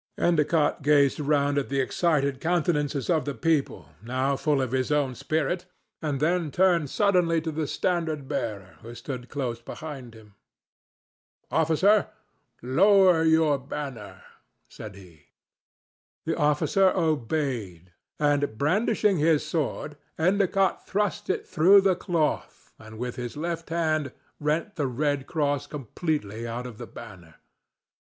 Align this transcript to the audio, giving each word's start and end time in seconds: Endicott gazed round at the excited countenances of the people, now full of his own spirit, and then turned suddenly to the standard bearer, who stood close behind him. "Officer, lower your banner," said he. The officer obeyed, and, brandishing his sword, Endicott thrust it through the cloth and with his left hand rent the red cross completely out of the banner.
Endicott 0.17 0.81
gazed 0.81 1.19
round 1.19 1.59
at 1.59 1.69
the 1.69 1.79
excited 1.79 2.39
countenances 2.41 3.07
of 3.07 3.23
the 3.23 3.35
people, 3.35 3.89
now 4.01 4.35
full 4.35 4.59
of 4.59 4.71
his 4.71 4.91
own 4.91 5.13
spirit, 5.13 5.67
and 6.01 6.19
then 6.19 6.49
turned 6.49 6.89
suddenly 6.89 7.39
to 7.39 7.51
the 7.51 7.67
standard 7.67 8.27
bearer, 8.27 8.77
who 8.81 8.95
stood 8.95 9.29
close 9.29 9.61
behind 9.61 10.15
him. 10.15 10.33
"Officer, 11.51 12.07
lower 12.63 13.21
your 13.23 13.59
banner," 13.59 14.23
said 14.67 14.95
he. 14.95 15.27
The 16.25 16.35
officer 16.35 16.89
obeyed, 16.97 17.91
and, 18.19 18.57
brandishing 18.57 19.17
his 19.17 19.45
sword, 19.45 19.97
Endicott 20.17 20.87
thrust 20.87 21.29
it 21.29 21.47
through 21.47 21.81
the 21.81 21.95
cloth 21.95 22.73
and 22.79 22.97
with 22.97 23.17
his 23.17 23.37
left 23.37 23.69
hand 23.69 24.11
rent 24.39 24.77
the 24.77 24.87
red 24.87 25.27
cross 25.27 25.67
completely 25.67 26.47
out 26.47 26.65
of 26.65 26.79
the 26.79 26.87
banner. 26.87 27.35